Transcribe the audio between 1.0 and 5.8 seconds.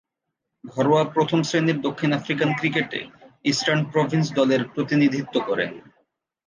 প্রথম-শ্রেণীর দক্ষিণ আফ্রিকান ক্রিকেটে ইস্টার্ন প্রভিন্স দলের প্রতিনিধিত্ব করেন।